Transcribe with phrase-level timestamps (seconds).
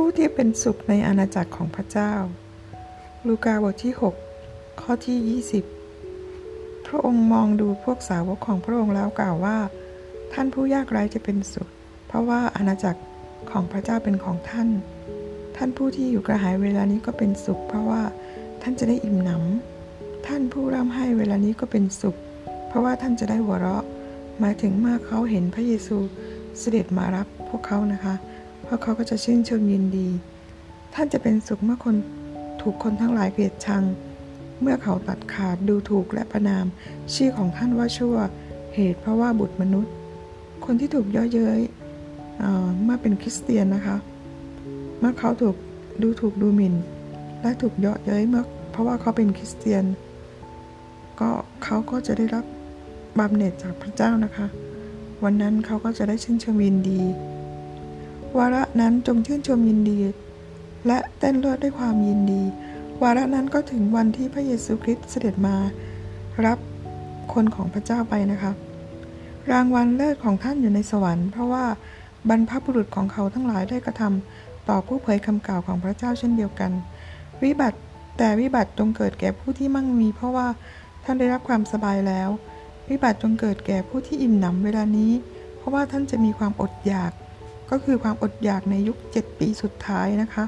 [0.00, 2.12] ผู้ที่เป็นสุขในอาณาจักรของพระเจ้า
[3.26, 3.94] ลูกาบทที่
[4.36, 5.40] 6 ข้อที่
[6.08, 9.58] 20 พระองค์มองดูพวกสาวกของพระองค์แล้วกล่าวว่า
[10.32, 11.68] ท่านผู้ยากไร้จะเป็นสุข
[12.06, 13.00] เพราะว่าอาณาจักร
[13.50, 14.68] ของพระเจ้าเป็นของท่าน
[15.56, 18.02] ท่านผู้ที่อยู่กระหายเวลานี้ก็เป็นสุข เพราะว่า
[18.62, 22.16] ท่านจะได้อิ่มหนำท่านผู้ร่ำให้เวลานี้ก็เป็นสุข
[22.68, 23.84] เพราะว่าท่านจะได้หัวเราะ
[24.40, 25.96] หมายถึงเมื่อเขาเห็นพระเยซู
[26.58, 28.16] เสด็จมารับพวกเขานะคะ
[28.66, 30.08] พราะเขาก็จะชื่นชมยินดี
[30.94, 31.96] ท่านจะเป็นสุขเมื่อคน
[32.60, 33.84] ถูกคนทั้งหลายเกลียดชัง
[34.60, 36.66] เมื่อเขาตัดขาดดูถูกและประนาม
[37.14, 38.16] ชื่อของท่านว่าชั่ว
[38.74, 39.92] เหตุเพราะว่าบุตรมนุษย์
[40.64, 41.60] คนที่ถูกย่อเย้ย
[42.82, 43.96] เมื่อเป็นคริสเตียนนะคะ
[44.98, 45.56] เมื่อเขาถูก
[46.02, 46.74] ดูถูกดูหมิ่น
[47.40, 48.42] และถูกเยาะเย้ยเมื่อ
[48.72, 49.84] เพราะว่าเขาเป็นคริสเตียน
[51.20, 51.30] ก็
[51.64, 52.44] เขาก็จะได้รับ
[53.18, 54.46] บำเหน็จจากพระเจ้านะคะ
[55.24, 57.00] วันนั้นเขาก็จะได้ชื่นชมยินดี
[58.38, 59.98] วาระนั้นจงชื่นชมยินดี
[60.86, 62.42] และเต้นเลือดด้วยความยินดี
[63.02, 65.56] วาระนั้นก็ถึงวันที่พระเยซูคริสต์เสด็จมา
[66.44, 66.58] รับ
[67.32, 68.52] คนของพระเจ้าไปนะคะ
[69.50, 71.64] รางวัลเลิศของท่านอยู่ในสวรรค์เพราะว่า
[72.28, 76.70] บรรพบุรุษของเขาทั้งหลายได้กระทำต่อผู้เผยคำกล่าวของพระเจ้าเช่นเดียวกัน
[77.42, 77.78] วิบัติ
[78.18, 80.48] แต่วิบัติจงเกิดแก่ผู้ที่มั่งมี เพราะว่า
[81.04, 82.30] ท่านได้รับความสบายแล้ว
[82.90, 85.12] วิบัติจงเกิดแก่ผู้ที่อิ่มหนำเวลานี้
[85.56, 87.12] เพราะว่าท่านจะมีความอดอยาก
[87.70, 90.44] ก็คือความอดอยากในยุคเจ็ดปีสุดท้ายนะคะ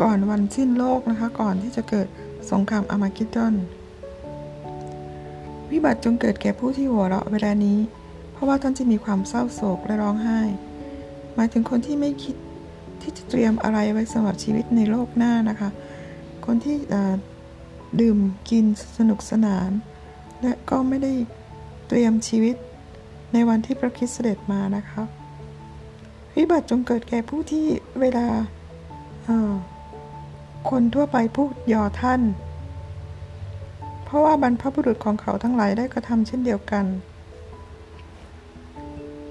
[0.00, 2.06] ก่อนวันสิ้นโลกนะคะ ก่อนที่จะเกิด
[2.50, 3.54] สงครามอามากิดอน
[5.70, 7.78] วิบัติจงเกิดแก่ผู้ที่หัวเราะเวลานี้
[8.32, 10.40] เพราะว่าท่านจะมีความเศร้าโศกและร้องไห้
[11.34, 12.36] หมายถึงคนที่ไม่คิด
[13.00, 15.70] ที่จะเตรียมอะไรไว้สำหรับชีวิตในโลกหน้านะคะ
[16.46, 16.76] คนที่
[18.00, 18.18] ดื่ม
[18.50, 18.64] กิน
[18.98, 19.70] สนุกสนาน
[20.42, 21.12] และก็ไม่ได้
[21.88, 22.56] เตรียมชีวิต
[23.32, 25.02] ในวันที่พระคริสต์เสด็จมานะคะ
[26.36, 27.66] วิบัติจงเกิดแก่ผู้ที่
[28.00, 28.26] เวลา
[30.70, 32.20] คนทั่วไปพูดยอท่าน
[34.04, 36.84] เพราะว่าบรรพบุรุษของเขาทั้งหลายได้กระทำเช่นเดียวกัน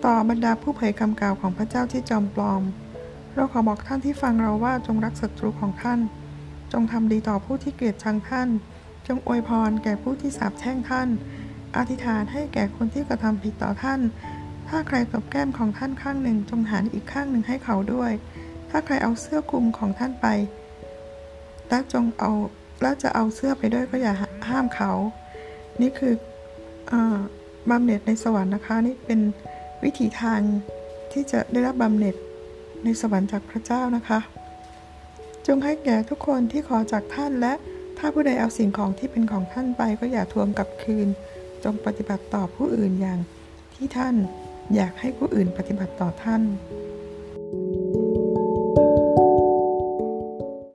[0.05, 2.61] ต่อบรรดาผู้เผยคำกล่าวของพระเจ้าที่จอมปลอม
[3.33, 5.99] เราขอบอกท่านที่ฟังเราว่าจงรักศัตรูของท่าน
[6.73, 8.49] จงทำดีต่อผู้ที่เกลียดชังท่าน
[9.07, 11.07] จงอวยพรแก่ผู้ที่สาปแช่งท่าน
[11.77, 13.99] อธิษฐานให้แก่คนที่กระทำผิดต่อท่าน
[14.67, 18.11] ถ้าใครตบแก้มของท่านข้างหนึ่งจงหันอีกข้างหนึ่งให้เขาด้วย
[18.69, 20.27] ถ้าใครเอาเสื้อคลุมของท่านไป
[21.69, 22.31] และจงเอา
[22.81, 24.13] แล้วจะเอาเสื้อไปด้วยก็อย่า
[24.49, 24.91] ห้ามเขา
[25.81, 26.13] นี่คือ
[27.69, 29.19] บำเหน็จในสวรรค์นะคะ นี่เป็น
[29.83, 30.39] วิถีทาง
[31.11, 32.15] ที่จะได้รับบำเหน็จ
[32.83, 34.19] ในสวรรค์จากพระเจ้านะคะ
[35.47, 37.53] จงให้แก่ทุกคนที่ขอจากท่านและ
[37.97, 41.07] ถ้าผู้ใดเอาสิ่งของที่เป็นของท่านไปก็อย่าทวงกลับคืน
[41.63, 43.19] จงปฏิบัติต่อผู้อื่นอย่าง
[43.75, 44.15] ที่ท่าน
[44.73, 46.41] อยากให้ผู้อื่นปฏิบัติต่อท่าน